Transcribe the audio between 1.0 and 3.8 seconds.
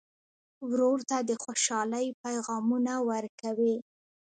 ته د خوشحالۍ پیغامونه ورکوې.